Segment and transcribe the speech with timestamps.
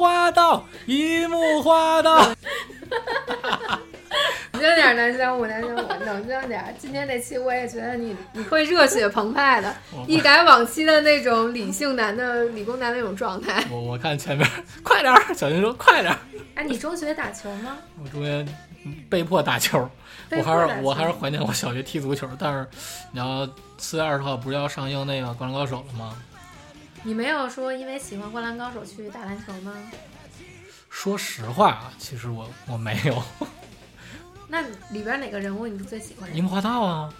[0.00, 2.16] 花道，一木花道。
[4.52, 6.74] 冷静点，南湘五，南湘五，冷静点。
[6.78, 9.74] 今天这期我也觉得你你会热血澎湃的，
[10.06, 13.62] 一改往期的那种理性男的理工男那种状态。
[13.70, 14.50] 我我看前面，
[14.82, 16.18] 快点儿，小新说快点儿。
[16.54, 17.76] 哎，你中学打球吗？
[18.02, 18.46] 我中学
[19.10, 19.86] 被迫打球，
[20.30, 22.26] 我还是我还是怀念我小学踢足球。
[22.38, 22.66] 但是
[23.12, 26.16] 你要四月二十号不是要上映那个《灌篮高手》了吗？
[27.02, 29.72] 你没有说因为喜欢《灌篮高手》去打篮球吗？
[30.90, 33.22] 说实话啊，其实我我没有。
[34.48, 36.36] 那里边哪个人物你是最喜欢？
[36.36, 37.12] 樱木花道啊。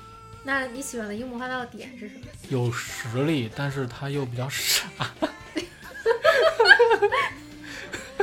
[0.43, 2.21] 那你喜欢的樱木花道的点是什么？
[2.49, 4.87] 有实力，但是他又比较傻。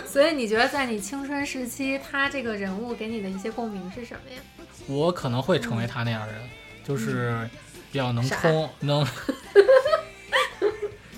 [0.05, 4.41] 所以你觉得在你青春时期，他这个人物给你的一些共鸣是什么呀？
[4.87, 6.41] 我可能会成为他那样的人，
[6.83, 7.47] 就是
[7.91, 9.05] 比较能冲，能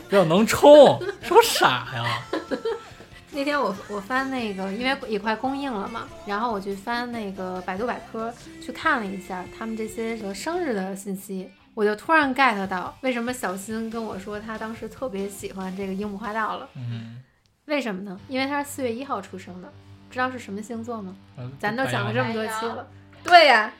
[0.09, 2.21] 比较能冲，什么傻呀？
[3.31, 16.67] 那天我我翻那个，因为也快公映了嘛，然后我去翻那个百度百科去看了一下他们这些什么生日的信息，我就突然 get 到为什么小新跟我说他当时特别喜欢这个樱木花道了。
[16.75, 17.21] 嗯，
[17.65, 18.19] 为什么呢？
[18.27, 19.71] 因为他是四月一号出生的，
[20.09, 21.15] 知道是什么星座吗？
[21.59, 22.87] 咱都讲了这么多期了。
[23.23, 23.71] 对呀，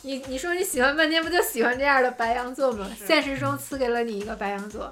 [0.00, 2.88] 你你说你喜欢半天，不就喜欢这样的白羊座吗？
[3.06, 4.90] 现实中赐给了你一个白羊座。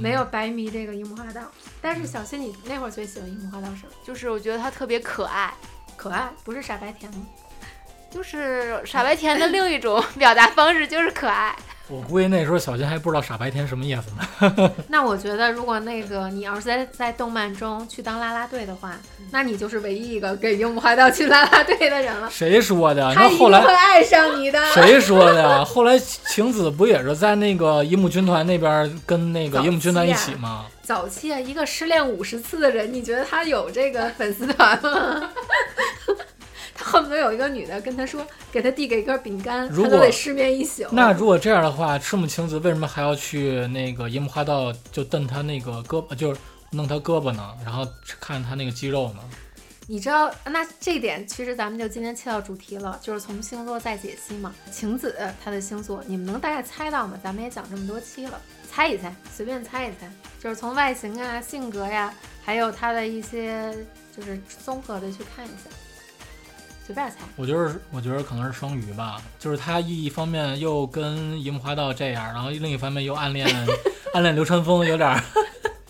[0.00, 1.42] 没有白迷这个樱木花道，
[1.80, 3.92] 但是小新，你那会儿最喜欢樱木花道什么？
[4.04, 5.52] 就是我觉得他特别可爱，
[5.96, 7.26] 可爱不是傻白甜吗？
[8.16, 11.54] 就是傻白甜的另一种 表达方式，就是可爱。
[11.86, 14.72] 我估计那时候小新还不知道傻白甜什么意思呢。
[14.88, 18.96] 那我觉得，如果那个你要是在在动漫中去当啦啦队的话，
[19.30, 22.28] 那你就是唯一一个给樱木花道去啦啦队的人了。
[22.32, 23.14] 谁说的？
[23.14, 24.58] 他后来会爱上你的。
[24.72, 25.62] 谁说的呀？
[25.62, 30.64] 后来晴子不也是在那个樱木军团那边跟那个樱木军团一起吗？
[30.82, 35.30] 早期啊，一个失恋五十次的人，你觉得他有这个粉丝团吗？
[37.26, 40.84] 有一个女的跟他说，给他递给一根饼干，他都得失眠一宿。
[40.92, 47.54] 那如果这样的话，赤木晴子为什么还要去那个樱木花道就蹬他那个胳膊，就是弄他胳膊呢？
[47.64, 47.86] 然后
[48.20, 49.20] 看他那个肌肉呢？
[49.88, 54.52] 你知道，那这点其实咱们就今天切到主题了，就是从星座再解析嘛。
[54.72, 57.16] 晴子她的星座，你们能大概猜到吗？
[57.22, 60.10] 咱们也讲这么多期了，猜一猜，随便猜一猜，
[60.42, 62.12] 就是从外形啊、性格呀，
[62.44, 63.72] 还有他的一些，
[64.16, 65.70] 就是综合的去看一下。
[66.86, 73.44] 随便猜，我觉得，我觉得可能是双鱼吧，就是他一方面又跟樱木花道这样，然后另一方面又暗恋
[74.14, 75.20] 暗恋流川枫，有点。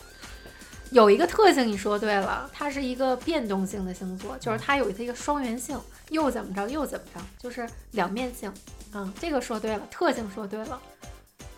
[0.92, 8.50] 有一个特性，你说对了，它是一个变动性的星座，就是它有它一个双元性，又怎么着又怎么着，就是两面性。
[8.94, 10.80] 嗯，这个说对了，特性说对了，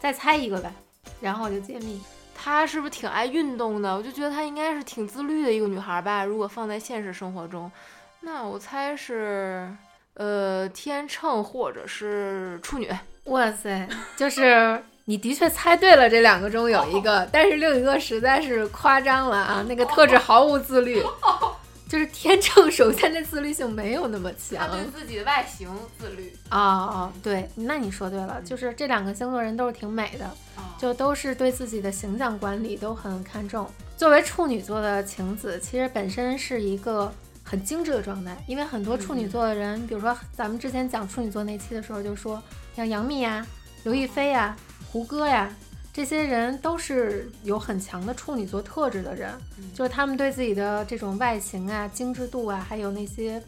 [0.01, 0.73] 再猜一个呗，
[1.21, 2.01] 然后我就揭秘，
[2.35, 3.97] 她是不是挺爱运动的？
[3.97, 6.25] 我就觉得她应该是挺自律的一个女孩吧。
[6.25, 7.71] 如果放在现实生活中。
[8.21, 9.69] 那我猜是，
[10.15, 12.91] 呃，天秤或者是处女。
[13.25, 19.65] 哇塞，就是你的确猜对了，这两个中有一个，但是另一个实在是夸张了啊！
[19.69, 21.03] 那个特质毫无自律，
[21.89, 22.71] 就是天秤。
[22.71, 26.35] 首先，这自律性没有那么强，他对自己的外形自律。
[26.49, 30.31] 啊哦，对，那你说对了，就是这两个星座人都是挺美的，
[30.79, 33.67] 就都是对自己的形象管理都很看重。
[33.97, 37.13] 作为处女座的晴子，其实本身是一个。
[37.49, 42.43] 很精致的状态，因为很多处女座的人，比如说咱们之前讲处女座那期的时候，就说
[42.77, 43.47] 像杨幂呀、
[43.85, 44.55] 刘亦菲呀、
[44.93, 45.51] 胡歌呀，
[45.91, 49.33] 这些人都是有很强的处女座特质的人，
[49.75, 53.43] 就是他们对自己的这种外形啊、精致度啊，还有那些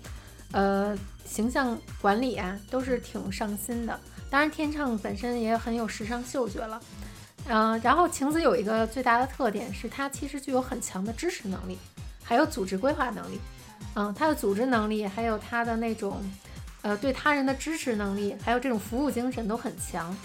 [0.53, 0.97] 呃
[1.27, 4.01] 形象管理啊，都是挺上心的。
[4.31, 6.81] 当然，天秤本身也很有时尚嗅觉了，
[7.49, 11.77] 嗯，然后晴子有一个最大的特点是，她其实具有很强的支持能力，
[12.25, 13.39] 还有组织规划能力。
[13.95, 16.23] 嗯，他的组织能力，还有他的那种，
[16.83, 20.17] 呃，对他人的支持能力，还有这种服务精神都很强。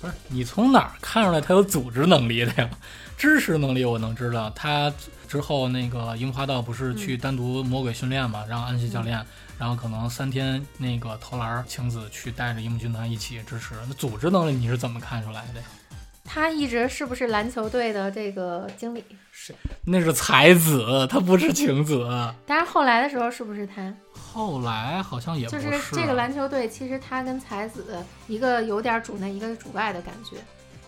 [0.00, 2.68] 不是你从哪儿看出来他有组织能力的呀？
[3.16, 4.50] 支持能力我能知道。
[4.50, 4.92] 他
[5.26, 9.24] 之后那个樱花道不是去单独魔鬼训练嘛，让安西教练，
[9.58, 13.74] 然后可能三天那个投篮，晴子去带着樱木军团一起支持。
[13.88, 15.66] 那组织能力你是怎么看出来的呀？
[16.36, 19.02] 他一直是不是篮球队的这个经理？
[19.32, 19.54] 是，
[19.86, 22.06] 那是才子，他不是晴子。
[22.46, 23.90] 但是后来的时候是不是他？
[24.12, 25.62] 后来好像也不是。
[25.62, 30.36] 就是这个篮球队，其实他跟才子一个有点主内，一个主外的感觉。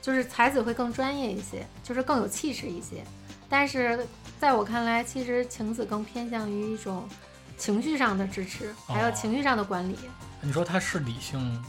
[0.03, 3.03] 就是才子会更专业一些，就是更有气势一些。
[3.49, 4.07] 但是
[4.39, 7.09] 在我看来，其实晴子更偏向于一种
[7.57, 9.97] 情绪上的支持，还有情绪上的管理。
[10.43, 11.65] 你说他是理性？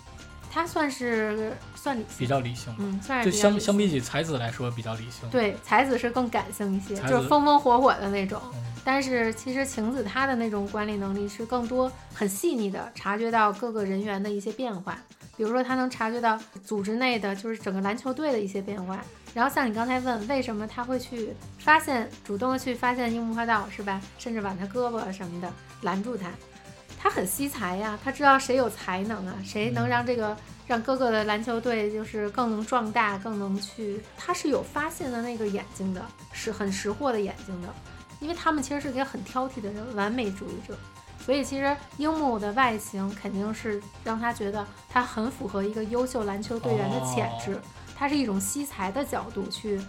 [0.52, 5.30] 他算是算理性，比较理性，嗯，算是相相比起才子来说比较理性。
[5.30, 8.42] 对才子是更感性一些，就是风风火火的那种。
[8.54, 14.98] 嗯但是其实晴子她的那种管理能力是更多很细腻的，察觉到各个人员的一些变化。
[15.38, 19.00] 比如说，他能察觉到组织内的就是整个篮球队的一些变化。
[19.34, 21.30] 然后像你刚才问，为什么他会去
[21.60, 24.02] 发现，主动地去发现樱木花道是吧？
[24.18, 25.52] 甚至把他胳膊什么的
[25.84, 26.32] 拦住他，
[27.02, 30.36] 他很惜才呀，他知道谁有才能啊，谁能让这个
[30.68, 37.70] 让哥哥的篮球队就是更能壮大，更能去，他是有发现的那个眼睛的，是很识货的眼睛的。
[38.20, 40.78] 因为他们其实是一个很挑剔的人，完美主义者，
[41.26, 47.58] 所以其实樱木的外形肯定是让他觉得他很符合一个优秀篮球队员的潜质，
[47.96, 49.80] 他是一种惜才的角度去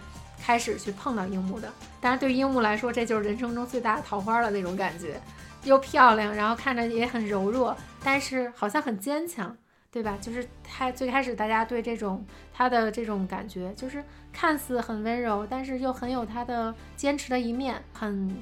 [0.41, 1.69] 开始去碰到樱木的。
[1.99, 5.21] 当然，对于樱木来说，这就是人生中最大的桃花了那种感觉，
[5.63, 9.57] 又漂亮，然后看着也很柔弱，但是好像很坚强。
[9.93, 10.17] 对吧？
[10.21, 18.33] 就是他最开始大家对这种他的这种感觉，就是看似很温柔，但是又很有他的坚持的一面，很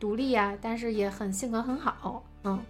[0.00, 2.24] 独立啊，但是也很性格很好。
[2.42, 2.60] 嗯，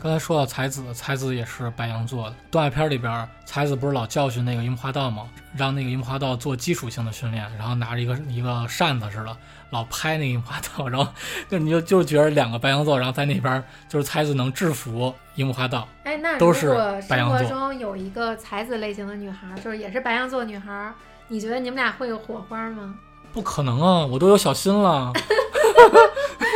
[0.00, 2.36] 刚才说到才子，才子也是白羊座的。
[2.50, 5.26] 动画片里边，才子不是老教训那个樱木花道吗？
[5.56, 9.34] 让那个樱木花道做基础性的训练，然后拿着一个一个扇子似的，
[9.70, 11.10] 老拍那个樱木花道，然后
[11.48, 15.88] 就你就就觉得两个白羊座，然后在那边就是才子能制服樱木花道。
[16.02, 20.92] 哎，那如都是果生活白羊座中有一个才子类型的女孩，就是也是白羊座女孩，
[21.28, 22.94] 你觉得你们俩会有火花吗？
[23.32, 25.12] 不可能啊，我都有小心了。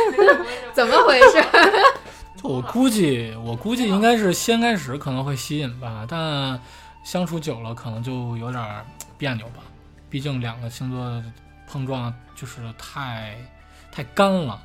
[0.73, 1.43] 怎么回事？
[2.41, 6.59] 我估计，我估计应该是先开始可能会吸引吧，但
[7.03, 8.85] 相处久了可能就有点儿
[9.17, 9.61] 别扭吧。
[10.09, 11.23] 毕竟两个星座
[11.67, 13.35] 碰撞就是太
[13.91, 14.59] 太干了，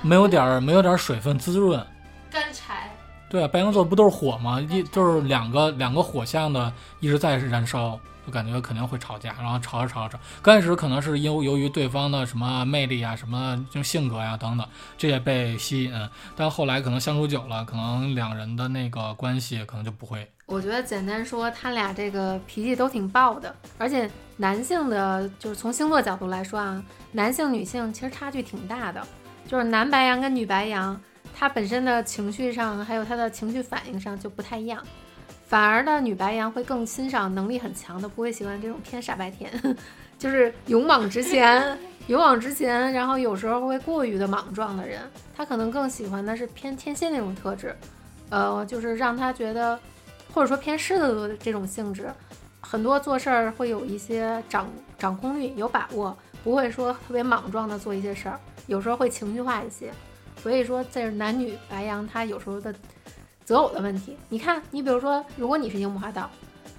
[0.00, 1.84] 没有点儿没有点儿水分滋润。
[2.30, 2.90] 干柴，
[3.28, 4.60] 对啊，白羊座不都是火吗？
[4.60, 10.24] 一就是两个两个火象的一直在燃烧，就感觉肯定会吵架，然后吵着吵着吵。
[10.40, 14.66] 刚开始可能是由由于对方的什么魅力啊、什么就性格呀、等等，
[14.96, 20.30] 这些被吸引，但后来可能相处久了，可能两人的那个关系可能就不会。
[20.46, 26.82] 我觉得简单说，他俩这个脾气都挺暴的，而且男性的，就是从星座角度来说啊，
[27.12, 29.02] 男性女性其实差距挺大的，
[29.46, 31.00] 就是男白羊跟女白羊，
[31.34, 34.84] 他本身的情绪上还有他的情绪反应上就不太一样，
[35.52, 39.52] 反而呢，女白羊会更欣赏能力很强的，不会喜欢这种偏傻白甜，
[40.18, 45.02] 就是勇往直前，勇往直前，然后有时候会过于的莽撞的人，
[45.36, 47.76] 他可能更喜欢的是偏天蝎那种特质，
[48.30, 49.78] 呃，就是让他觉得。
[50.32, 52.10] 或者说偏狮子座的这种性质，
[52.62, 54.66] 很多做事儿会有一些掌
[54.98, 59.92] 掌控力，有把握，不会说特别莽撞的做一些事儿，有时候会情绪化一些。
[60.42, 62.74] 所以说，这是男女白羊他有时候的
[63.44, 64.16] 择偶的问题。
[64.28, 66.30] 你看，你比如说，如果你是樱木花道，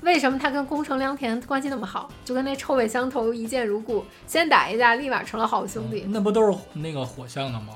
[0.01, 2.09] 为什么他跟宫城良田关系那么好？
[2.25, 6.05] 就跟那臭味相投、一见如故，先打一架，立马成了好兄弟。
[6.09, 7.73] 那不都是那个火象的吗？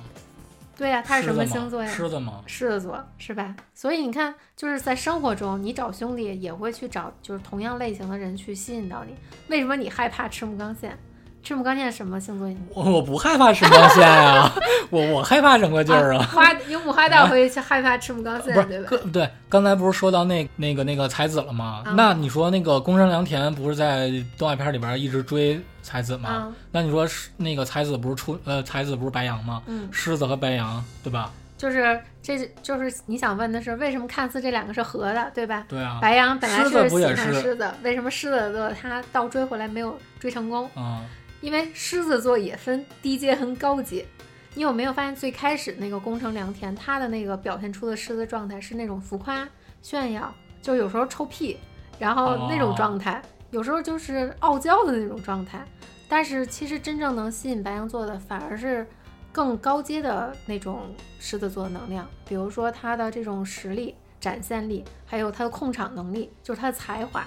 [0.75, 1.89] 对呀、他是什么星座呀？
[1.89, 2.43] 狮子吗？
[2.45, 3.55] 狮子座是吧？
[3.73, 9.15] 所以你看，就是在生活中，你找兄弟也会去找就是同样类型的人去吸引到你。
[9.47, 10.95] 为什么你害怕赤木刚宪？
[11.47, 12.53] 赤木刚宪什么星座？
[12.73, 14.53] 我我不害怕赤光线啊、
[14.89, 16.21] 我我害怕什么劲儿啊？
[16.23, 19.09] 花樱木花道会去害怕赤木刚宪，不是对吧？
[19.13, 21.83] 对，刚才不是说到那那个那个才子了吗？
[21.85, 26.29] 啊那你说那个宫城良田不是在动画片里边一直追才子吗？
[26.29, 29.63] 啊，那你说是那个才子不是出呃才子不是白羊吗？
[29.67, 31.31] 嗯，狮子和白羊对吧？
[31.57, 35.63] 就是这就是你想问的是，为什么看似这两个是合的，对吧？
[35.69, 40.69] 对啊，白羊本来是喜欢狮子，为什么狮子的他倒追回来没有追成功？
[40.75, 41.03] 嗯，
[41.47, 44.05] 因为狮子座也分低阶和高阶。
[44.53, 49.47] 你有没有发现最开始那个宫城良田，他的那个表现出的狮子状态是那种浮夸
[49.81, 51.57] 炫耀，就有时候臭屁，
[51.97, 55.65] 然后那种状态，有时候就是傲娇的那种状态。
[56.09, 58.85] 但是其实真正能吸引白羊座的，反而是
[59.31, 67.25] 更高阶的那种狮子座的能量，比如说他的这种实力、展现力，还有他的控场能力，就是他的才华。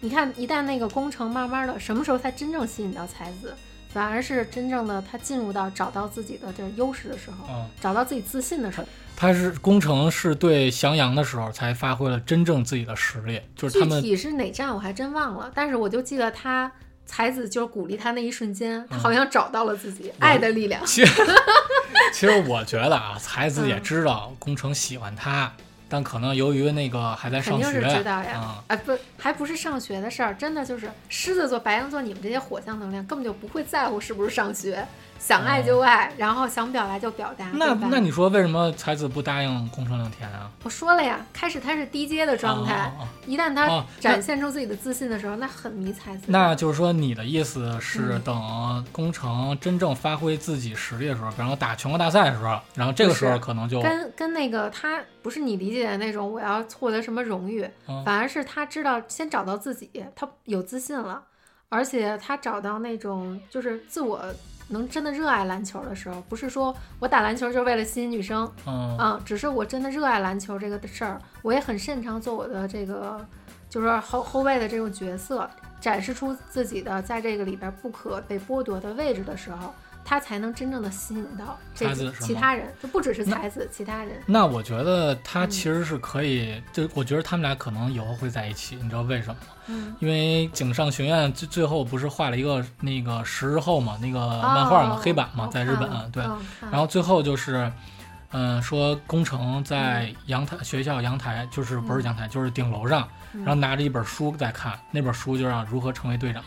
[0.00, 3.54] 你看，一旦那个工程慢慢的，什么时候才真正吸引到才子？
[3.92, 8.86] 反而是真正的他进入到找到自己的这个优势的时候，嗯找到自己自信的时候。
[9.16, 16.70] 他是工程是对降阳的时候才发挥了真正自己的实力，就是具他们体是哪站我还真忘了，但是我就记得他
[17.04, 20.80] 才子就是鼓励他那一瞬间，他好像找到了自己、爱的力量。
[20.86, 21.22] 其实，
[22.14, 25.52] 其实我觉得啊，才子也嗯知道工程喜欢他，
[25.90, 28.38] 但可能由于那个还在上学肯定，是知道呀。
[28.38, 34.86] 啊，啊不，还不是上学的事儿，真的就是狮子座、白羊座，你们这些火象能量根本就不会在乎是不是上学，
[35.20, 37.44] 想爱就爱，然后想表达就表达。
[37.46, 40.50] 哦那那你说为什么才子不答应宫城良田啊？
[40.64, 42.90] 我说了呀，开始他是低阶的状态，
[43.26, 46.24] 一旦他哦展现出自己的自信的时候，那很迷才子。
[46.26, 61.22] 那就是说，你的意思是嗯等宫城真正发挥自己实力的时候，比方说打全国大赛的时候，然后这个时候可能就跟跟那个他不是你理解的那种，我要获得什么荣誉，嗯反而是他知道先找到自己，他有自信了，
[61.68, 64.24] 而且他找到那种就是自我
[64.70, 73.24] 能真的热爱篮球的时候，不是说我打篮球就是为了吸引女生嗯啊、只是我真的热爱篮球这个事儿，我也很擅长做我的这个
[73.68, 75.48] 就是后后卫的这种角色，
[75.80, 79.72] 展示出自己的在这个里边不可被剥夺的位置的时候。
[80.04, 84.20] 他才能真正的吸引到这才子是吗其他人，就不只是那才子，其他人。
[84.26, 85.50] 那我觉得他嗯。
[85.50, 89.40] 其实是可以，就我觉得他们俩可能以后会在一起，你知道为什么吗？
[89.66, 96.24] 嗯，因为井上学院最最后不是画了一个那个十日后嘛，那个漫画嘛，哦黑板嘛，在日本对，
[96.70, 97.70] 然后最后就是，
[98.32, 103.44] 嗯、说宫城在阳台、学校阳台，就是不是阳台，就是顶楼上，嗯。
[103.44, 106.42] 然后拿着一本书在看，那本书就让如何成为队长。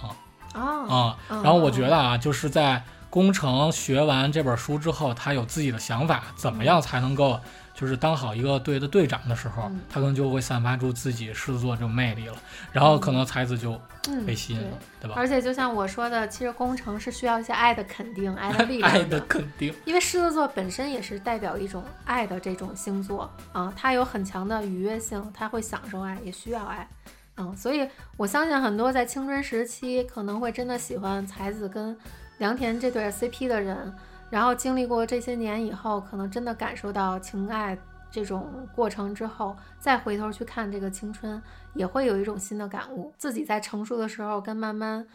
[0.56, 7.40] 哦，啊、嗯然后我觉得啊，就是在宫城学完这本书之后，他有自己的想法，怎么样才能够
[7.72, 12.36] 就是当好一个队的队长的时候，嗯他可能就会散发出自己狮子座这种魅力了，
[12.72, 15.14] 然后可能才子就嗯，被吸引了，对吧？
[15.16, 26.90] 而且就像我说的，其实工程是需要一些爱的肯定、爱的力量 爱的肯定，因为狮子座本身也是代表一种爱的这种星座啊，它有很强的愉悦性，它会享受爱，也需要爱。
[27.36, 31.96] 嗯，所以我相信很多在青春时期可能会真的喜欢才子跟
[32.44, 33.94] 良田这对 CP 的人，
[34.30, 37.78] 然后经历过这些年以后，可能真的感受到情爱
[38.12, 41.42] 这种过程之后，再回头去看这个青春，
[41.74, 43.14] 也会有一种新的感悟。
[43.18, 45.08] 自己在成熟的时候跟慢慢，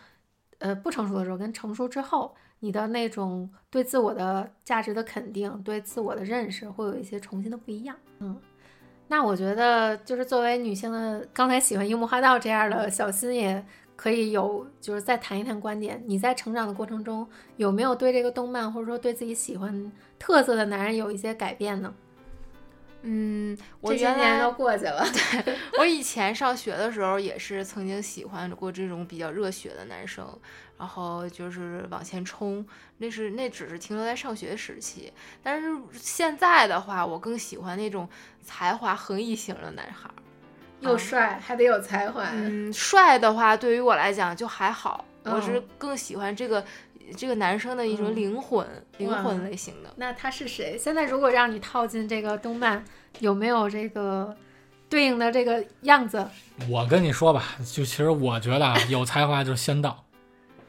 [0.60, 7.94] 呃，不成熟的时候跟成熟之后，你的那种对自我的价值的肯定，对自我的认识，会有一些重新的不一样。
[8.20, 8.40] 嗯，
[9.08, 13.62] 那我觉得就是作为女性的，刚才喜欢樱木花道这样的小新也
[13.98, 16.00] 可以有，就是再谈一谈观点。
[16.06, 19.90] 你在成长的过程中，有没有对这个动漫或者说对自己喜欢
[20.20, 21.92] 特色的男人有一些改变呢？
[23.02, 25.04] 嗯，我这些原来年都过去了，
[25.44, 30.24] 对我以前上学的时候也是曾经喜欢过这种比较热血的男生，
[30.78, 32.64] 然后就是往前冲，
[32.98, 35.12] 那是那只是停留在上学时期。
[35.42, 38.08] 但是现在的话，我更喜欢那种
[38.42, 40.14] 才华横溢型的男孩儿。
[40.80, 42.24] 又帅还得有才华。
[42.32, 46.64] 嗯，帅的话对于我来讲就还好，我嗯是更喜欢这个
[47.16, 48.66] 这个男生的一种嗯灵魂、
[48.98, 49.90] 灵魂类型的。
[49.96, 50.76] 那他是谁？
[50.78, 52.84] 现在如果让你套进这个动漫，
[53.18, 54.36] 有没有这个
[54.88, 56.26] 对应的这个样子？
[56.70, 60.04] 我跟你说吧，就其实我觉得啊，有才华就是仙道。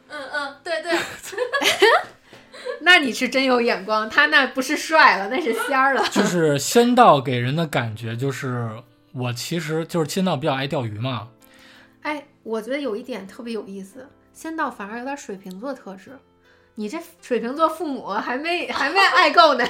[0.10, 0.98] 嗯嗯，对对。
[2.82, 6.04] 那你是真有眼光，他那不是帅了，那是仙儿了。
[6.10, 8.70] 就是仙道给人的感觉就是，
[9.14, 11.30] 我其实就是仙道比较爱钓鱼嘛，
[12.02, 16.18] 哎，我觉得有一点特别有意思，仙道反而有点水瓶座特质。
[16.76, 19.66] 你这水瓶座父母还没 还没爱够呢，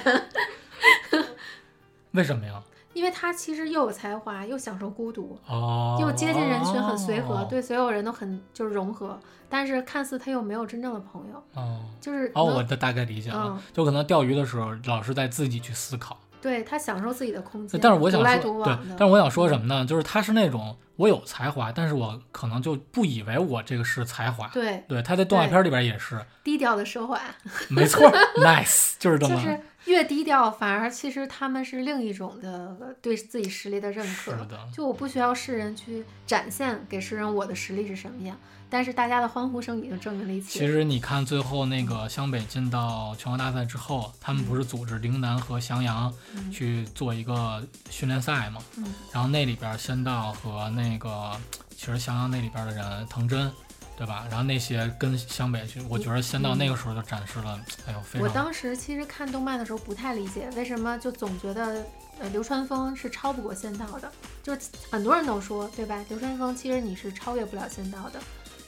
[2.11, 2.61] 为什么呀？
[2.93, 9.19] 因为他其实又有才华，又享受孤独，哦，又接近人群，很随和，哦对所有人都很就是融合。
[9.51, 16.19] 但是看似他又没有真正的朋友，哦就是哦，我的大概理解了，嗯就可能钓鱼的时候老是在自己去思考。
[16.41, 18.77] 对他享受自己的空间，但是我想说，对。
[18.97, 19.85] 但是我想说什么呢？
[19.85, 24.47] 就是他是那种我有才华，但是我可能就不以为我这个是才华。
[24.49, 27.19] 对对，他在动画片里边也是，低调的奢华，
[27.69, 29.35] 没错，nice， 就是这么。
[29.35, 34.31] 就是越低调，反而其实他们是另一种的对自己实力的认可。
[34.33, 38.37] 是的，就我不需要世人去展现给世人我的实力是什么样，
[38.69, 40.59] 但是大家的欢呼声已经证明了一切。
[40.59, 48.61] 其实你看，最后那个湘北进到全国大赛之后，他们不是组织陵南和襄阳嗯去做一个训练赛嘛？
[48.77, 51.31] 嗯然后那里边仙道和那个
[51.75, 53.51] 其实襄阳那里边的人藤真，
[53.97, 54.25] 对吧？
[54.29, 61.83] 然后那些跟湘北去，我觉得仙道那个时候就展示了，哎呦，非我当时其实看动漫的时候不太理解，为什么就总觉得
[62.19, 64.11] 呃流川枫是超不过仙道的，
[64.43, 64.55] 就
[64.91, 66.03] 很多人都说对吧？
[66.09, 68.19] 流川枫其实你是超越不了仙道的。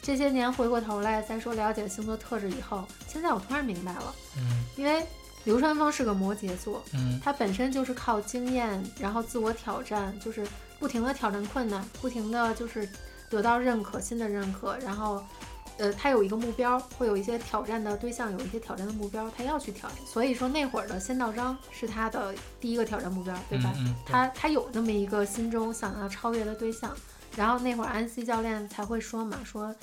[0.01, 5.05] 这些年回过头来再说了解星座特质以后，现在我突然明白了，嗯因为
[5.43, 10.46] 流川枫是个摩羯座，嗯他本身就是靠经验，然后自我挑战，就是
[10.79, 12.88] 不停的挑战困难，不停的就是
[13.29, 15.24] 得到认可，新的认可，然后
[15.77, 19.98] 呃，他有一个目标，会有一些挑战的对象，有一些挑战的目标，他要去挑战。
[20.05, 23.74] 所以说那会儿的仙道章是他的第一个挑战目标，对吧？
[23.77, 26.96] 嗯嗯，他他有那么一个心中想要超越的对象，
[27.36, 29.74] 然后那会儿安西教练才会说嘛，说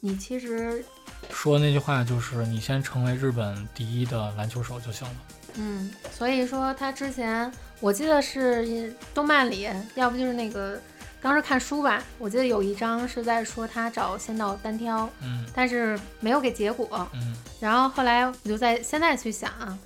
[0.00, 0.84] 你其实，
[1.30, 5.14] 说那句话就是你先成为日本第一的篮球手就行了。
[5.54, 7.50] 嗯，所以说他之前
[7.80, 10.80] 我记得是动漫里，要不就是那个
[11.20, 17.08] 当时看书吧，我记得有一章是在说他找仙道单挑，嗯但是没有给结果。
[17.14, 19.76] 嗯然后后来我就在现在去想啊，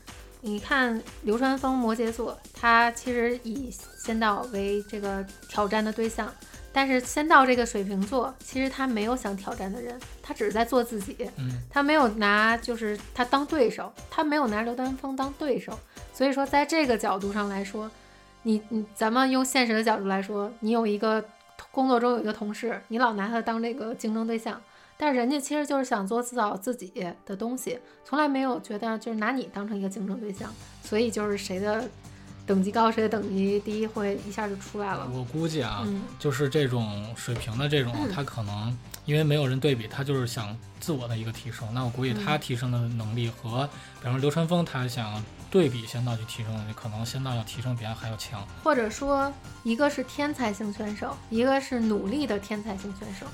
[0.43, 6.31] 你看流川枫摩羯座，他其实以仙道为这个挑战的对象，
[6.73, 15.79] 但是先到这个水瓶座，其实他没有想挑战的人，他只是在做自己，嗯他没有拿就是他当对手，他没有拿刘丹峰当对手，
[16.14, 17.91] 所以说在这个角度上来说，
[18.43, 21.23] 你你咱们用现实的角度来说，你有一个
[21.71, 24.61] 工作中有一个同事，你老拿他当这个竞争对象。
[24.99, 26.93] 但是人家其实就是想做自导自己
[27.26, 30.49] 的东西，从来没有觉得就是拿你当成一个竞争对象，
[30.83, 31.85] 所以就是谁的
[32.46, 35.08] 等级高，谁的等级低，会一下就出来了。
[35.12, 41.66] 我估计啊，嗯就是这种水平的这种，嗯他可能因为没有人对比，他就是想自我的一个提升。
[41.72, 43.68] 那我估计他嗯提升的能力和，
[44.00, 48.46] 比方说流川枫，他想对比仙道去提升，可能仙道要提升比他还要强。
[48.64, 49.32] 或者说，
[49.62, 53.26] 一个是天才型选手，一个是努力的天才型选手。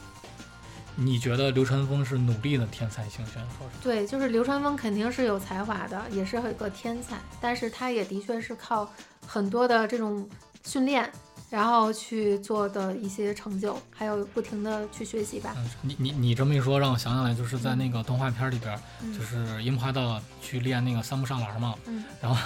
[1.00, 3.64] 你觉得流川枫是努力的天才型选手？
[3.80, 8.90] 对，就是流川枫肯定是有才华的，也是一个天才，但是他也的确是靠
[9.24, 10.28] 很多的这种
[10.64, 11.08] 训练，
[11.50, 15.54] 然后去做的一些成就，还有不停的去学习吧。
[15.56, 22.36] 嗯，你你你这么一说，让我想起来，就是在那个动画片里边，嗯就是樱花道去练那个三步上篮嘛，嗯然后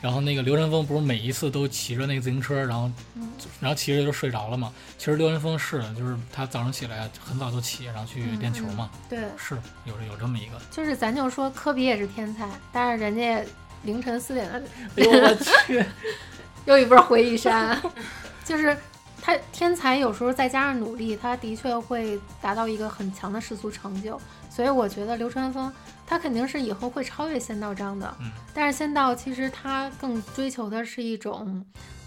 [0.00, 3.28] 然后那个流川枫不是每一次都骑着那个自行车，然后嗯
[3.60, 4.72] 然后骑着就睡着了嘛。
[4.98, 10.60] 其实流川枫是，就是他早上起来很早就起，然后去练球嘛，对，是有有这么一个。
[10.70, 13.44] 就是咱就说科比也是天才，但是人家
[13.82, 14.62] 凌晨四点的
[14.96, 15.34] 哎呦我
[15.66, 15.84] 去！
[16.66, 17.80] 又一波回忆杀，
[18.44, 18.76] 就是
[19.22, 24.20] 他天才有时候再加上努力，他的确会达到一个很强的世俗成就。
[24.50, 25.72] 所以我觉得流川枫
[26.10, 31.64] 他肯定是以后会超越仙道章的，嗯但是仙道其实他更追求的是一种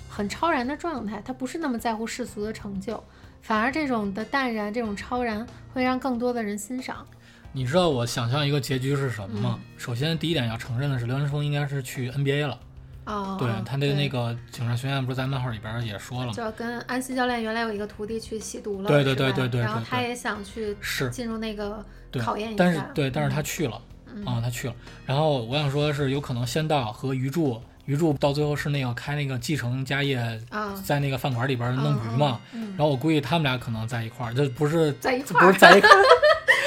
[0.10, 3.01] 很超然的状态，他不是那么在乎世俗的成就，
[3.41, 7.08] 反而这种的淡然、这种超然会让更多的人欣赏。
[7.54, 9.58] 你知道我想象一个结局是什么吗？
[9.58, 12.60] 嗯首先第一点要承认的是，流川枫应该是去 NBA 了。
[13.06, 16.34] 哦，对他的那个警察学院不是在漫画里边也说了吗？
[16.34, 23.82] 就跟安西教练原来有一个徒弟去吸毒了，对对对对对对对然后他也想去是，进入那个对考验一下，但是对，但是他嗯去了。
[24.15, 24.73] 嗯啊、他去了。
[25.06, 30.17] 然后我想说的是，有可能仙道和鱼柱，鱼柱到最后是那个开那个继承家业，
[30.49, 32.39] 啊，在那个饭馆里边弄鱼嘛。
[32.52, 36.04] 然后我估计他们俩可能在一块儿，这不是在一块儿不是，在一块儿，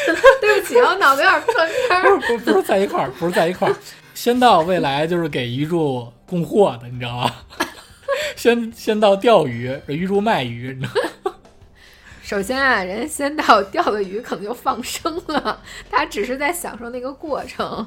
[0.40, 2.02] 对不起，我脑子有点断片儿。
[2.02, 3.76] 不是不是不是在一块儿，不是在一块儿。
[4.14, 7.32] 仙道未来就是给鱼柱供货的，你知道吗？
[8.34, 11.35] 仙仙道钓鱼，鱼柱卖鱼，你知道吗？
[12.26, 17.86] 首先啊，人家仙道钓的鱼可能就放生了， 他只是在享受那个过程。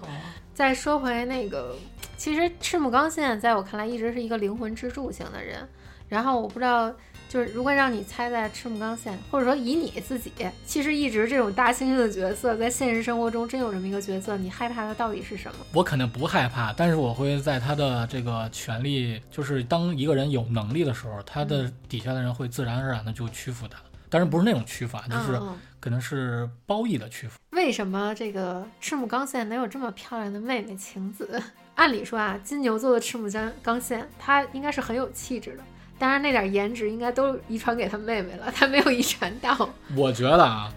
[0.54, 1.76] 再说回那个，
[2.16, 5.68] 其实赤木刚宪在我看来一直是一个灵魂支柱型的人。
[6.08, 6.90] 然后我不知道，
[7.28, 10.32] 就是如果让你猜在赤木刚宪，或者说以你自己，
[10.66, 15.66] 其实一直这种大猩猩的角色，在现实生活中真有这么一个角色，你害怕的到底是什么？
[15.74, 23.78] 我肯定不害怕，但是我会在他的这个权利，就是当一个人有能力的时候，他的底下的人会自然而然的就屈服他。
[24.10, 25.40] 当然不是那种屈服啊，就是
[25.80, 27.38] 可能是褒义的屈服。
[27.52, 31.42] 为什么这个赤木刚宪能有这么漂亮的妹妹晴子？
[31.76, 35.64] 按理说啊，金牛座的赤木刚刚宪，他应该是很有气质的，
[35.98, 39.70] 当然那点颜值应该都遗传给他妹妹了，他没有遗传到。
[39.96, 40.74] 我觉得啊，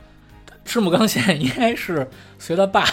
[0.64, 2.84] 赤木刚宪应该是随他爸，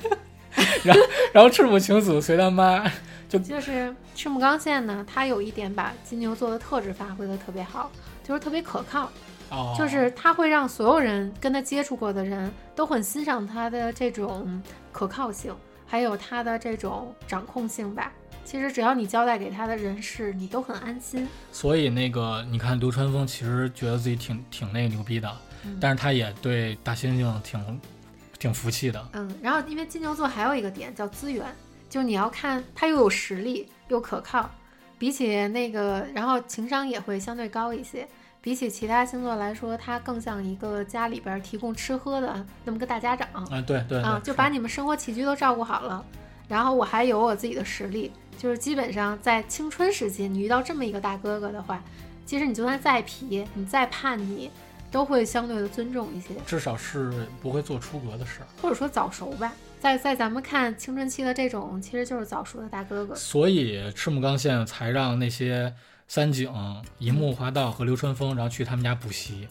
[0.84, 1.02] 然后
[1.34, 2.90] 然后赤木晴子随他妈。
[3.28, 7.90] 就是赤木刚宪呢，他有一点把金牛座的特质发挥的特别好，
[8.22, 9.10] 就是特别可靠，
[9.54, 15.54] 哦，就是他会让所有人跟他接触过的人都很欣赏他的这种可靠性，
[15.86, 18.12] 还有他的这种掌控性吧。
[18.44, 21.26] 其实只要你交代给他的人事，你都很安心。
[21.50, 25.30] 所以那个你看流川枫其实觉得自己挺挺那个牛逼的，
[25.64, 27.80] 嗯但是他也对大猩猩挺
[28.38, 29.08] 挺服气的。
[29.12, 31.46] 嗯，然后因为金牛座还有一个点叫资源，
[31.88, 34.50] 就是你要看他又有实力又可靠，
[34.98, 38.06] 比起那个，然后情商也会相对高一些。
[38.44, 46.04] 比起其他星座来说，他更像一个家里边提供吃喝的那么个大家长啊，对对对，啊，就把你们生活起居都照顾好了。
[46.46, 51.82] 然后我还有我自己的实力，就是基本上在青春时期，你遇到这么一个大哥哥的话，
[52.26, 54.50] 其实你就算再皮，你再叛逆，
[54.90, 58.46] 都会相对的尊重一些，至少是不会做出格的事儿。
[58.60, 59.50] 或者说早熟吧。
[59.80, 63.14] 在在咱们看青春期的这种，其实就是早熟的大哥哥。
[63.14, 65.74] 所以赤木刚宪才让那些
[66.06, 66.52] 三井、
[66.98, 69.48] 银木花道和流川枫，然后去他们家补习。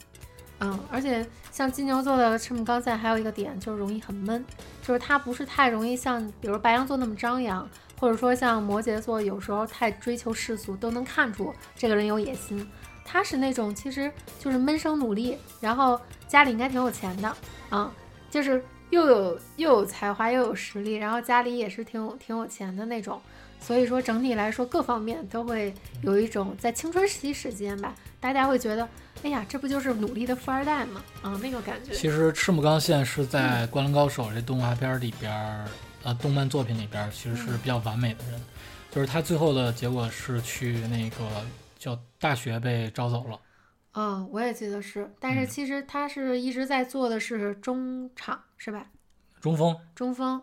[0.60, 4.46] 嗯，而且像金牛座的赤木刚宪还有一个点就是容易很闷，
[4.82, 7.68] 就是他不是太容易像比如白羊座那么张扬，
[8.00, 12.66] 或者说像摩羯座有时候太追求世俗，都能看出这个人有野心。
[13.04, 17.36] 他是那种其实就是闷声努力，然后家里应该挺有钱的
[17.70, 17.92] 啊，
[18.32, 23.22] 就是又有又有才华又有实力，然后家里也是挺有挺有钱的那种。
[23.64, 28.88] 所以说整体来说各方面都会有一种在青春期时间吧，大家会觉得。
[29.24, 31.02] 哎呀，这不就是努力的富二代吗？
[31.22, 31.94] 啊，那个感觉。
[31.94, 35.32] 其实赤木刚宪是在《灌篮高手》这动画片里边，
[36.04, 38.42] 呃，动漫作品里边，其实是比较完美的人。
[38.92, 41.46] 就是他最后的结果是去那个
[41.80, 43.40] 叫大学被招走了。
[43.94, 45.10] 嗯，我也记得是。
[45.22, 48.88] 但是其实他是一直在做的是中场，是吧？
[49.40, 49.74] 中锋。
[49.96, 50.42] 中锋。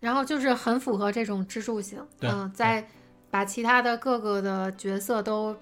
[0.00, 2.04] 然后就是很符合这种支柱型。
[2.20, 2.86] 嗯，在
[3.30, 5.54] 把其他的各个的角色都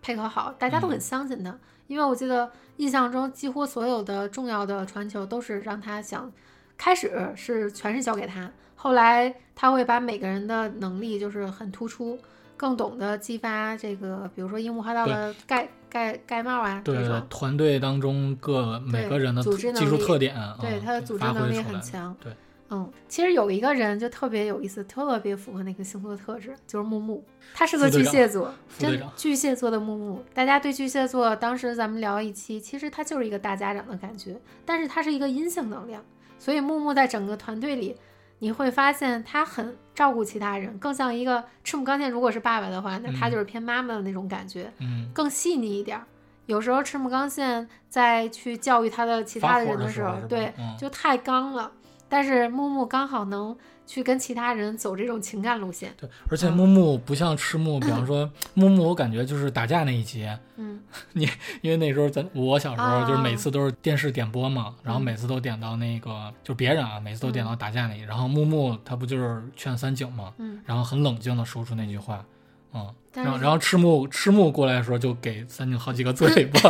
[0.00, 1.58] 配合好，大家都很相信他。
[1.88, 6.30] 因为我记得印象中，几乎所有的重要的传球都是让他想，
[6.76, 12.18] 开始是全是交给他，后来他会把每个人的能力就是很突出，
[12.56, 16.96] 更懂得激发这个，比如说樱木花道的盖盖盖帽啊，对
[17.30, 22.32] 团队当中各每个人的技术特点，对他的组织能力很强，对。
[22.68, 27.24] 嗯，其实有一个人就特别有意思，特别符合那个星座的特质，就是木木。
[27.54, 30.22] 他是个巨蟹座，真巨蟹座的木木。
[30.34, 36.04] 大家对巨蟹座，当时咱们聊一期，其实他就是一个大家长的感觉，但是他是一个阴性能量，
[36.38, 37.96] 所以木木在整个团队里，
[38.40, 42.10] 你会发现他很照顾其他人，更像一个赤木刚宪。
[42.10, 46.00] 如果是爸爸的话，那他就是偏妈妈的那种感觉，嗯，更细腻一点。
[46.46, 51.72] 有时候赤木刚宪在去教育他的其他的人的时候，对，就太刚了。
[52.08, 60.80] 但是木木刚好能去跟其他人走这种情感路线，对，而且木木不像赤木，比方说 木木，我感觉就是打架那一集，嗯，
[61.12, 61.28] 你
[61.62, 72.24] 因为那时候咱我小时候就是每次都是电视点播嘛，然后每次都点到那个就别人啊，每次都点到打架那，然后木木他不就是劝三井嘛，嗯，然后很冷静的说出那句话，
[72.72, 76.60] 嗯，然后然后赤木赤木过来的时候就给三井好几个嘴巴，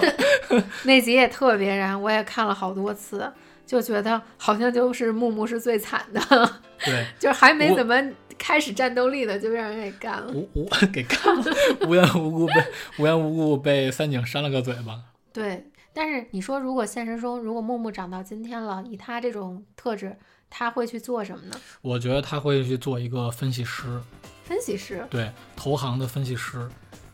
[0.85, 3.33] 那集也特别燃，我也看了好多次。
[3.67, 6.21] 就觉得好像就是木木是最惨的，
[6.85, 7.95] 对，就是还没怎么
[8.39, 11.45] 开始战斗力的就让人给干了，无无 给干了，
[11.87, 12.55] 无缘无故被
[12.99, 15.03] 无缘无故被三井扇了个嘴巴。
[15.33, 20.17] 对，但是你说如果现实中如果木木长到今天了，以他这种特质，
[20.49, 21.61] 他会去做什么呢？
[21.83, 24.01] 我觉得他会去做一个分析师，
[24.45, 26.69] 分析师，对，投行的分析师。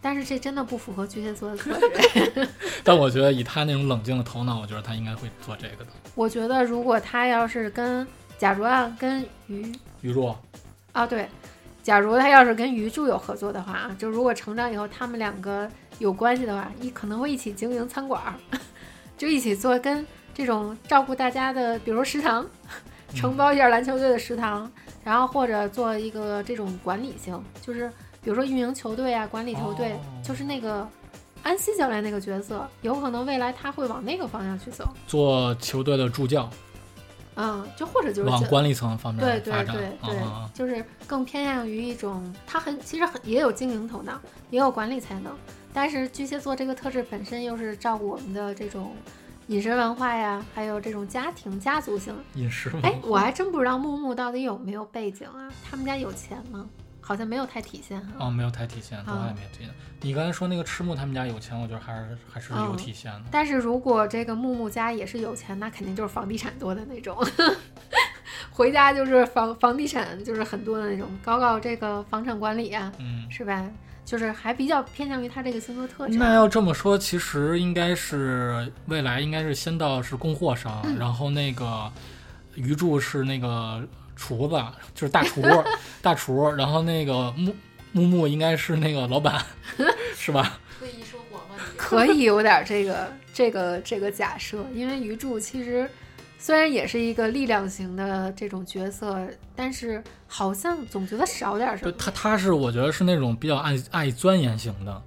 [0.04, 2.48] 但是这真的不符合巨蟹座的特 质。
[2.82, 5.90] 但我觉得以他那种冷静的头脑，我觉得他应该会做这个的。
[6.16, 8.04] 我觉得如果他要是跟，
[8.36, 10.34] 假如啊跟鱼鱼柱，
[10.90, 11.28] 啊对，
[11.84, 18.20] 假如他要是跟鱼柱有合作的话啊，就如果成长以后他们两个有关系的话，一可能会一起经营餐馆，
[19.16, 22.44] 就一起做跟这种照顾大家的，比如食堂，
[23.14, 24.68] 承包一下篮球队的食堂，
[25.04, 27.88] 然后或者做一个这种管理性，就是。
[28.22, 30.88] 比如说运营球队啊，管理球队，就是那个
[31.42, 36.48] 安西教练那个角色，有可能未来他会往那个方向去走，做球队的助教。
[37.34, 45.34] 嗯，就或者就是往管理层方面对对对对，就是更偏向于一种他很其实很也有经营头脑，也有管理才能，
[45.72, 48.94] 但是巨蟹座这个特质本身又是照顾我们的这种
[49.46, 52.70] 饮食文化呀，还有这种家庭家族性饮食。
[52.82, 55.48] 哎，我还真不知道木木到底有没有背景啊？
[55.64, 56.68] 他们家有钱吗？
[57.02, 58.06] 好像没有太体现哈。
[58.20, 59.68] 哦，没有太体现，从来没有体现。
[60.00, 63.22] 你刚才说那个赤木他们家有钱，我觉得还是还是有体现的。
[63.30, 67.16] 但是如果这个木木家也是有钱，那肯定就是房地产多的那种，
[68.50, 73.68] 回家就是房房地产就是很多的那种，搞搞这个房产管理啊，嗯，是吧？
[74.04, 76.18] 就是还比较偏向于他这个星座特质。
[76.18, 81.90] 那要这么说，其实应该是未来应该是先到是供货商，然后那个
[82.54, 83.82] 鱼柱是那个。
[84.16, 84.62] 厨子
[84.94, 85.42] 就是大厨，
[86.02, 86.50] 大厨。
[86.52, 87.54] 然后那个木
[87.92, 89.44] 木木应该是那个老板，
[90.16, 90.58] 是吧？
[90.78, 91.56] 可以说谎吗？
[91.76, 95.88] 可以有点这个这个这个假设，因为鱼柱其实
[96.38, 101.92] 虽然也是一个力量型的这种角色，但是好像总觉得少点什么。
[101.92, 105.02] 他他是我觉得是那种比较爱爱钻研型的。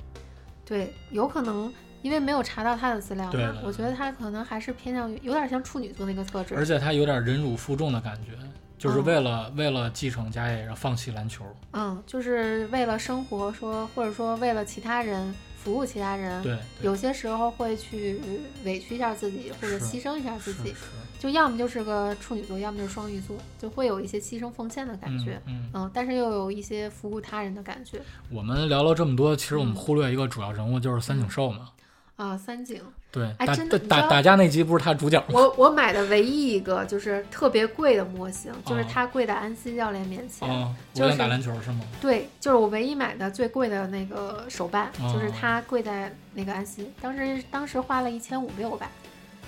[0.65, 1.73] 对，有可能。
[2.01, 8.33] 因为没有查到他的资料嘛，我觉得他可能还是偏向于有点像处女座那个特质，而且他有点忍辱负重的感觉，
[8.77, 11.45] 就是为了为了继承家业，然后放弃篮球。
[11.71, 18.19] 嗯，就是为了生活，说或者说为了其他人服务其他人，对，对有些时候会去
[18.63, 20.73] 委屈一下自己，或者牺牲一下自己，
[21.17, 25.41] 就要么就是个处女座，要么就是双鱼座，就会有一些牺牲奉献的感觉。
[25.47, 31.69] 嗯嗯嗯，但是又有一些服务他人的感觉我们聊了这么多，其实我们嗯忽略一个主要人物，就是三井寿嘛。
[32.15, 32.37] 啊。
[32.37, 35.25] 三井，对，哎打真的打打打架那集不是他主角吗？
[35.29, 40.49] 我我买的唯一一个就是特别贵的模型，就是哦他跪在安西教练面前。
[40.49, 41.81] 啊，就是打篮球是吗？
[42.01, 48.89] 对，就是我唯一买的最贵的那个手办，哦就是他跪在那个安西，当时当时花了一千五六吧，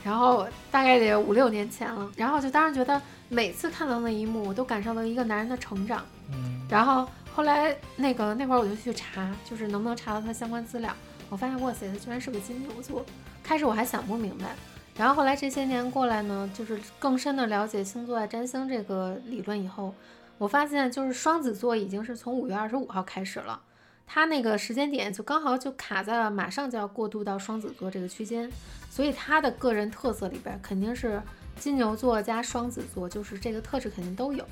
[0.04, 6.04] 然后大概得五六年前了，然后就当时觉得每次看到那一幕，我都感受到一个男人的成长。
[6.32, 10.92] 嗯，然后后来那个那会儿我就去查，就是能不能查到他相关资料，
[11.30, 13.06] 我发现哇塞，他居然是个金牛座。
[13.44, 14.56] 开始我还想不明白，
[14.98, 19.94] 然后后来这些年过来呢，就是更深的了解星座爱占星这个理论以后，
[20.38, 23.62] 我发现就是双子座已经是从五月二十五号开始了，
[24.06, 28.52] 他那个时间点就刚好就卡在了马上就要过渡到双子座这个区间，
[28.90, 31.22] 所以他的个人特色里边肯定是
[31.58, 34.46] 金牛座加双子座，就是这个特质肯定都有。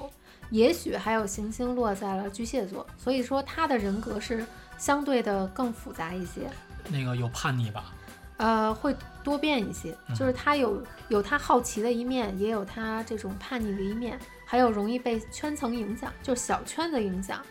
[0.55, 4.45] 也许还有行星落在了巨蟹座，所以说他的人格是
[4.77, 6.49] 相对的更复杂一些，
[6.89, 7.93] 那个有叛逆吧？
[8.37, 9.95] 呃，会多变一些。
[10.07, 17.41] 嗯就是他有有他好奇的一面，也有他这种叛逆的一面，还有容易被圈层影响，就是小圈的影响，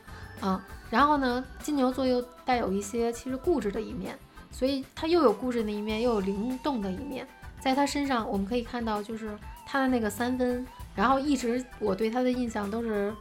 [0.40, 0.58] 嗯。
[0.90, 4.16] 然后呢，金牛座又带有一些其实固执的一面，
[4.50, 7.26] 所以他又有固执的一面，又有灵动的一面。
[7.60, 9.36] 在他身上，我们可以看到，就是
[9.66, 10.64] 他的那个三分，
[10.94, 13.12] 然后一直我对他的印象都是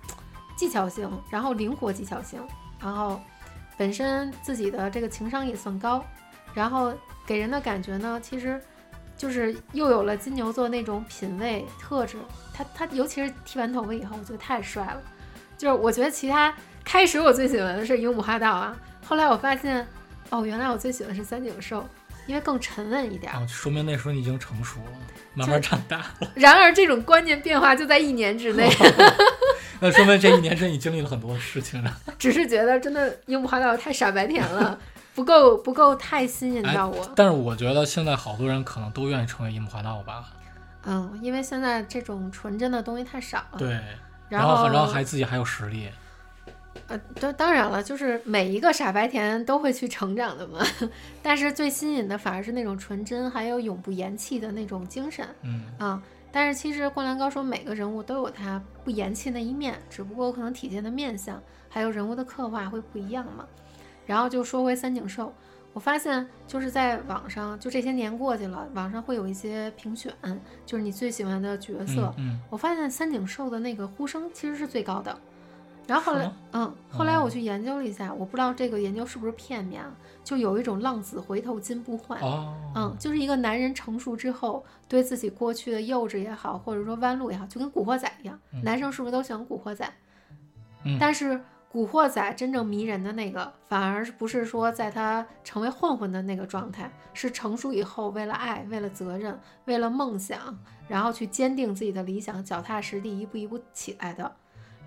[0.55, 2.39] 技巧型，然后灵活技巧型，
[2.79, 3.19] 然后
[3.77, 6.03] 本身自己的这个情商也算高，
[6.53, 6.93] 然后
[7.25, 8.61] 给人的感觉呢，其实
[9.17, 12.17] 就是又有了金牛座那种品味特质。
[12.53, 15.01] 他他尤其是剃完头发以后，我觉得太帅了。
[15.57, 19.87] 就是我觉得其他开始我最喜欢的是樱木花道啊，后来我发现
[20.29, 21.83] 哦，原来我最喜欢是三井寿，
[22.25, 23.39] 因为更沉稳一点儿。
[23.39, 24.91] 啊，说明那时候你已经成熟了，
[25.33, 26.31] 慢慢长大了。
[26.35, 28.69] 然而这种观念变化就在一年之内，
[29.81, 31.97] 那说明这一年是你经历了很多事情啊。
[32.17, 34.77] 只是觉得真的樱木花道太傻白甜了，
[35.15, 37.11] 不够不够太吸引到我。
[37.15, 40.25] 但是我觉得现在好多人可能都愿意成为樱木花道吧？
[40.85, 43.57] 嗯，因为现在这种纯真的东西太少了。
[43.57, 43.69] 对，
[44.29, 45.89] 然然后然后还自己还有实力。
[46.87, 50.59] 呃，当当然了，就是每一个傻白甜都会去成长的嘛。
[51.21, 56.03] 但是最吸引的反而是那种纯真，还有永不言弃的那种精神嗯，啊。
[56.31, 63.45] 但是其实《灌篮高手》每个人物都有他不言弃那一面，只不过可能体现的面相还有人物的刻画会不一样嘛。
[64.07, 65.31] 然后就说回三井寿，
[65.73, 70.11] 我发现就是在网上，就这些年过去了，网上会有一些评选，
[70.65, 72.11] 就是你最喜欢的角色。
[72.17, 75.15] 嗯，我发现三井寿的那个呼声其实是最高的。
[75.85, 79.93] 然后后来，嗯，后来哦我去研究了一下，我不知道这个研究是不是片面啊，
[80.23, 82.19] 就有一种浪子回头金不换。
[82.21, 88.39] 哦，嗯，就是一个男人成熟之后，对自己过去的幼稚也好，或者说弯路也好，就跟古惑仔一样。
[88.53, 89.85] 嗯男生是不是都喜欢古惑仔？
[90.85, 104.31] 嗯但是古惑仔真正迷人的那个，反而不是说在他成为混混的那个状态，是成熟以后为了爱、为了责任、为了梦想，然后去坚定自己的理想，脚踏实地，一步一步起来的。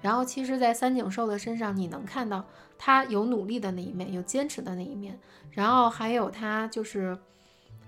[0.07, 2.45] 然后，其实，在三井寿的身上，你能看到
[2.79, 5.19] 他有努力的那一面，有坚持的那一面，
[5.51, 7.19] 然后还有他就是，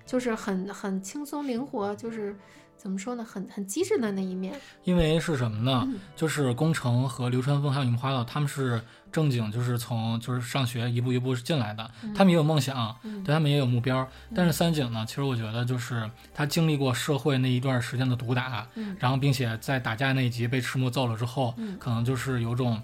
[0.05, 2.35] 就是很很轻松灵活，就是
[2.79, 4.55] 怎么说呢，很很机智的那一面。
[4.85, 5.83] 因为是什么呢？
[5.87, 14.09] 嗯就是宫城和流川枫还有樱木花道，他们是正经就是从就是上学一步一步进来的，他们也有梦想，嗯对他们也有目标。
[14.35, 22.81] 但是三井呢，其实我觉得就是他经历过社会那一段时间的毒打，嗯然后并且在打架那一集被赤木揍了之后，嗯可能就是有种。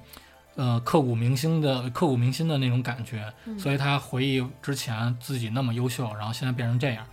[0.57, 7.05] 呃，刻骨铭心的、刻骨铭心的那种感觉，嗯所以他回忆之前自己那么优秀，然后现在变成这样，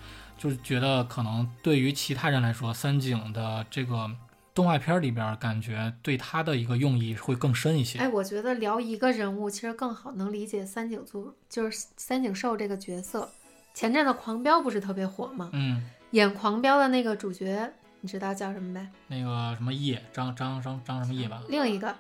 [0.41, 4.09] 就是觉得可能对于其他人来说，三井的这个
[4.55, 7.99] 动画片里边，感觉对他的一个用意会更深一些。
[7.99, 13.29] 哎，我觉得聊一个人物，其实更好能理解三井座，就是三井寿这个角色。
[13.75, 15.51] 前阵子《狂飙》不是特别火吗？
[15.53, 18.89] 嗯，演《狂飙》的那个主角，你知道叫什么呗？
[19.09, 21.43] 那个什么叶张张张张什么叶吧？
[21.49, 21.95] 另一个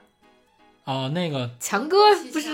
[0.85, 1.95] 哦，那个强哥
[2.33, 2.49] 不是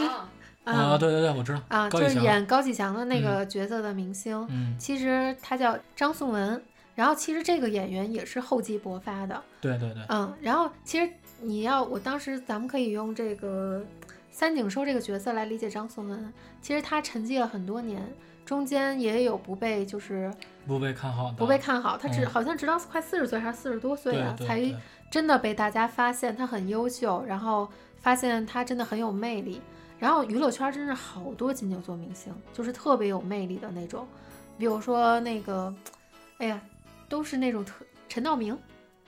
[0.71, 4.45] 啊、啊对对对，我知道啊，就是演高启强的那个角色的明星。
[4.49, 6.61] 嗯，其实他叫张颂文，
[6.95, 9.41] 然后其实这个演员也是厚积薄发的。
[9.61, 11.09] 对对对，嗯，然后其实
[11.41, 13.83] 你要，我当时咱们可以用这个
[14.29, 16.33] 三井寿这个角色来理解张颂文。
[16.61, 18.01] 其实他沉寂了很多年，
[18.45, 20.29] 中间也有不被就是
[20.65, 24.75] 不被看好的，不被看好，他只、嗯好像直到快四十岁还是四十多岁对了才
[25.09, 27.69] 真的被大家发现他很优秀，然后
[28.01, 29.61] 发现他真的很有魅力。
[29.99, 34.07] 然后娱乐圈真是好多金牛座明星，就是特别有魅力的那种，
[34.57, 35.73] 比如说那个，
[36.37, 36.61] 哎呀，
[37.09, 37.73] 都是那种特
[38.07, 38.57] 陈道明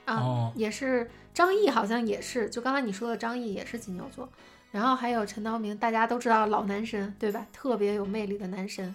[0.04, 4.28] 啊，哦也是张译，好像也是，就刚才你说的张译也是金牛座。
[4.72, 7.44] 然后还有陈道明，大家都知道老男神对吧？
[7.52, 8.94] 特别有魅力的男神。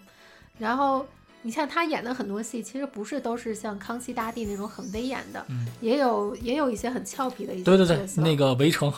[0.57, 1.05] 然后
[1.41, 8.89] 你像他演的很多戏，其实不是都是像康熙大帝那种很威严的，嗯也有也有一些很俏皮的一些对对对角，色那个围城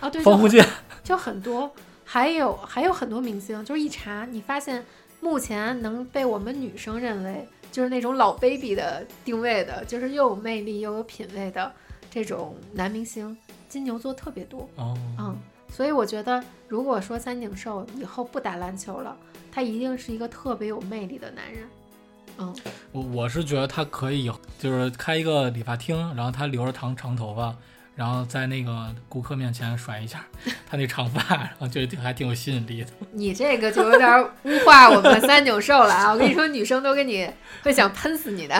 [0.00, 0.66] 啊，对， 方鸿渐，
[1.04, 1.70] 就很多，
[2.12, 4.84] 还有还有很多明星，就是一查你发现，
[5.20, 11.72] 目前能被我们女生认为就是那种老 baby 的定位的，就是又有魅力又有品味的
[12.10, 14.68] 这种男明星，金牛座特别多。
[14.74, 19.16] 哦，嗯，所以我觉得，如果说三井寿以后不打篮球了，
[19.52, 21.62] 他一定是一个特别有魅力的男人。
[22.38, 22.52] 嗯，
[22.90, 27.54] 我我是觉得他可以，就是开一个理发厅，然后他留着长长头发，
[28.00, 30.24] 然后在那个顾客面前甩一下
[30.66, 32.90] 他那长发，然后觉得还挺有吸引力的。
[33.12, 36.10] 你这个就有点污化我们三九兽了啊！
[36.10, 37.30] 我跟你说，女生都跟你
[37.62, 38.58] 会想喷死你的。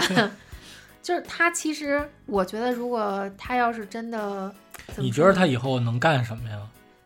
[1.03, 4.55] 就是他，其实我觉得，如果他要是真的，
[4.99, 6.59] 你觉得他以后能干什么呀？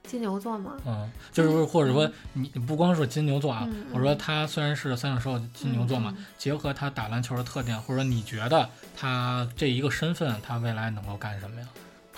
[0.02, 0.72] 金牛座吗？
[0.84, 11.68] 嗯，就是或者说你你不光说金牛座啊，嗯我说他虽然是三井寿金牛座嘛，嗯结合他打篮球的特点，或者说你觉得他这一个身份，他未来能够干什么呀？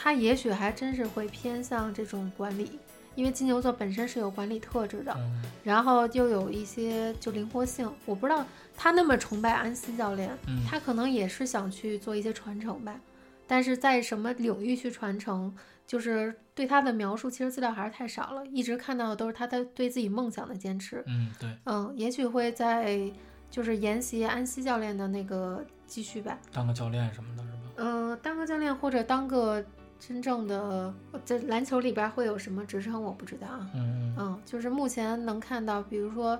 [0.06, 2.78] 他也许还真是会偏向这种管理，
[3.16, 5.12] 因为金牛座本身是有管理特质的。
[5.18, 13.00] 嗯然后又有一些就灵活性，我不知道他那么崇拜安西教练，嗯他可能也是想去做一些传承吧，
[13.48, 15.52] 但是在什么领域去传承，
[15.88, 21.02] 就是对他的描述，其实资料还是太少了，一直看到的都是他的对自己梦想的坚持。
[21.08, 23.10] 嗯，对，嗯，也许会在
[23.50, 27.58] 就是沿袭安西教练的那个继续吧，当个教练什么的，是吧？
[27.78, 29.62] 嗯、当个教练或者当个
[29.98, 30.92] 真正的
[31.24, 33.70] 在篮球里边会有什么职称，我不知道啊。
[33.74, 36.38] 嗯嗯嗯，就是目前能看到，比如说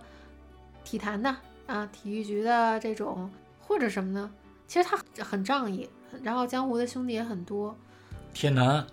[0.85, 1.35] 体坛的
[1.67, 4.31] 啊，体育局的这种，或者什么呢？
[4.69, 5.89] 其实他很很仗义，
[6.23, 7.77] 然后江湖的兄弟也很多，
[8.35, 8.87] 铁男，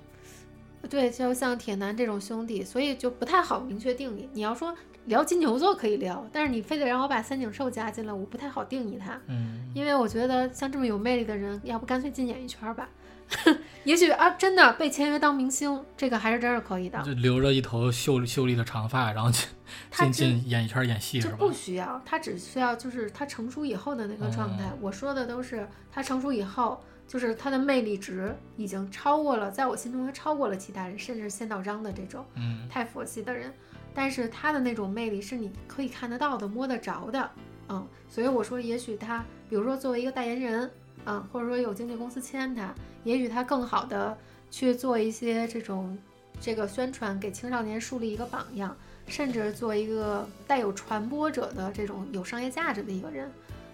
[0.90, 4.30] 对，就像铁男这种兄弟，所以就不太好明确定义。
[4.34, 12.88] 你要说聊金牛座可以聊，但是你非得让我把三井寿加进来，我不太好定义他，嗯，因为我觉得像这么有魅力的人，要不干脆进演艺圈儿吧。
[13.84, 17.02] 也许啊，真的被签约当明星，这个还是真是可以的。
[17.04, 19.30] 就留着一头秀秀丽的长发，然后
[19.92, 21.52] 进进进演艺圈演戏吧就不？
[21.52, 24.66] 需要，他只需要就是他成熟以后的那个状态。
[24.66, 33.54] 哦我说的都是他成熟以后，就是他的魅力值已经超过了，在我心中他超过了其他人，甚至仙道章的这种嗯太佛系的人。
[33.94, 37.30] 但是他的那种魅力是你可以看得到的、摸得着的，
[37.70, 37.86] 嗯。
[38.10, 40.72] 所以我说，也许他，比如说作为一个代言人，
[41.06, 44.18] 嗯，或者说有经纪公司签他，也许他更好的
[44.50, 45.98] 去做一些这种
[46.40, 48.76] 这个宣传，给青少年树立一个榜样。
[49.06, 53.30] 甚至做一个带有传播者的这种有商业价值的一个人，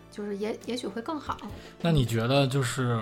[0.09, 1.37] 就是也也许会更好。
[1.79, 2.99] 那你觉得就是，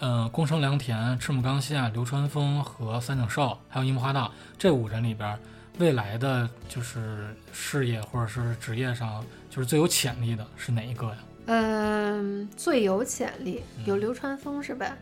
[0.00, 5.38] 嗯、宫城良田、赤木刚宪、流川枫和三井寿，还有樱木花道这五人里边，
[5.78, 11.16] 未来的就是事业或者是职业上，就是最有潜力的是哪一个呀？
[11.46, 14.96] 嗯，最有潜力有嗯流川枫是吧？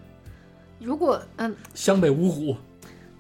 [0.79, 2.57] 如果嗯，湘北五虎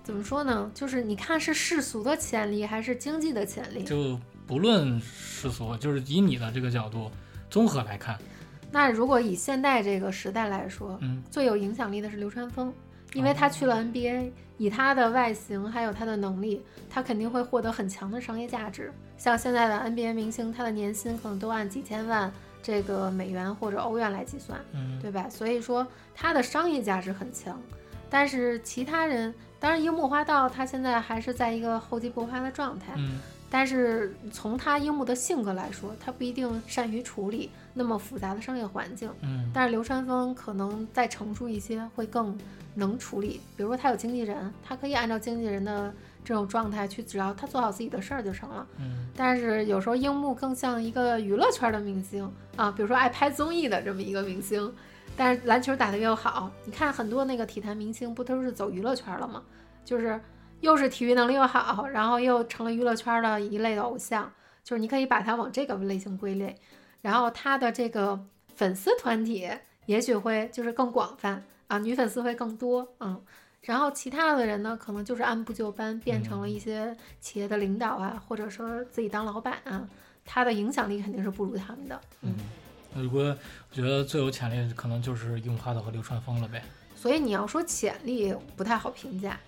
[0.02, 0.70] 怎么说呢？
[0.74, 3.84] 就是你看是世俗的潜力还是经济的潜力？
[3.84, 7.10] 就不论世俗，就是以你的这个角度
[7.50, 8.18] 综合来看，
[8.72, 12.72] 那如果以现代这个时代来说，嗯最有影响力的是流川枫，
[13.12, 18.92] 因为他去了 NBA，以他的外形还有他的能力，他肯定会获得很强的商业价值。
[19.18, 25.28] 像现在的 NBA 明星，他的年薪可能都按几千万这个美元或者欧元来计算，嗯对吧？
[25.28, 27.60] 所以说它的商业价值很强。
[28.08, 33.20] 但是其他人，当然樱木花道他现在还是在一个厚积薄发的状态，嗯
[33.52, 39.10] 但是从他樱木的性格来说，他不一定善于处理那么复杂的商业环境。
[39.22, 42.36] 嗯但是流川枫可能再成熟一些，会更
[42.74, 43.40] 能处理。
[43.56, 45.92] 比如说他有经纪人，他可以按照经纪人的
[46.24, 48.66] 这种状态去，只要他做好自己的事儿就成了。
[48.78, 54.72] 嗯但是有时候樱木更像一个娱乐圈的明星啊，比如说爱拍综艺的这么一个明星，
[55.16, 56.50] 但是篮球打得又好。
[56.64, 59.42] 你看很多那个体坛明星不都是走娱乐圈了吗？
[59.84, 60.18] 就是
[60.60, 64.30] 又是体育能力又好，然后又成了娱乐圈的一类的偶像，
[64.62, 66.56] 就是你可以把他往这个类型归类。
[67.02, 68.18] 然后他的这个
[68.54, 69.50] 粉丝团体
[69.86, 73.20] 也许会就是更广泛啊，女粉丝会更多，嗯。
[73.62, 79.86] 然后其他的人呢，可能就是按部就班变成了一些企业的领导啊，或者说自己当老板啊，
[80.24, 82.00] 他的影响力肯定是不如他们的。
[82.22, 82.34] 嗯，
[82.94, 86.62] 那如果我觉得最有潜力的可能就是樱木花道和流川枫了呗。
[86.96, 89.38] 所以你要说潜力不太好评价，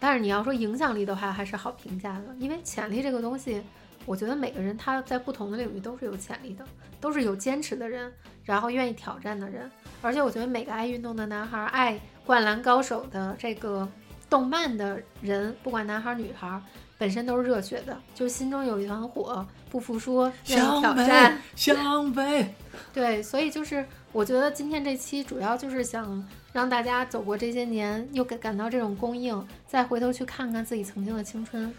[0.00, 2.34] 但是你要说影响力的话，还是好评价的。
[2.38, 3.62] 因为潜力这个东西，
[4.04, 6.64] 我觉得每个人他在不同的领域都是有潜力的，
[7.00, 8.12] 都是有坚持的人，
[8.44, 9.70] 然后愿意挑战的人。
[10.02, 11.94] 而且我觉得每个爱运动的男孩，爱
[12.24, 13.88] 《灌篮高手》的这个
[14.30, 16.60] 动漫的人，不管男孩女孩，
[16.96, 21.38] 本身都是热血的，就心中有一团火，不服输，愿意挑战。
[21.54, 22.54] 湘北，
[22.92, 31.72] 对，所以就是我觉得今天这期主要就是想让大家走过这些年，又感感到这种供应，再回头去看看自己曾经的青春，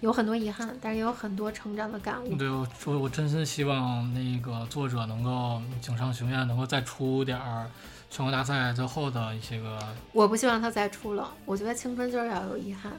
[0.00, 2.36] 有很多遗憾，但是也有很多成长的感悟。
[2.36, 7.66] 对，我我我真心希望那个作者能够井上雄彦能够再出点儿
[8.08, 9.78] 全国大赛之后的一些个，
[10.12, 12.92] 我不希望他再出了，我觉得青春就是要有遗憾，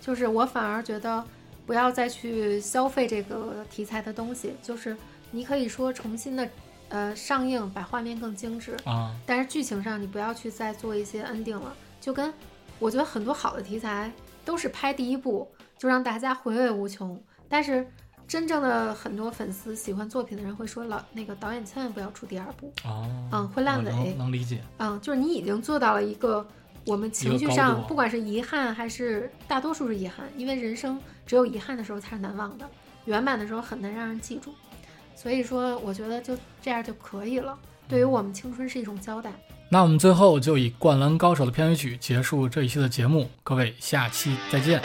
[0.00, 1.24] 就是我反而觉得
[1.64, 4.96] 不要再去消费这个题材的东西，就是
[5.30, 6.48] 你可以说重新的
[6.88, 12.32] 呃上映，把画面更精致，啊，但是剧情上你不要去再做一些 ending 了，就跟
[12.78, 14.10] 我觉得很多好的题材
[14.44, 17.86] 都是拍第一部就让大家回味无穷，但是
[18.28, 26.46] 真正的很多粉丝喜欢作品的人会说老那个导演千万不要出第二部，哦，嗯，会烂尾，能理解，嗯，就是你已经做到了一个
[26.84, 32.68] 我们情绪上不管是遗憾还是大多数是遗憾，因为人生只有遗憾的时候才是难忘的，
[33.06, 34.52] 圆满的时候很难让人记住，
[35.16, 37.58] 所以说我觉得就这样就可以了，
[37.88, 39.32] 对于我们青春是一种交代。
[39.70, 44.82] 那我们最后就以《灌篮高手》的片尾曲结束这一期的节目，各位下期再见。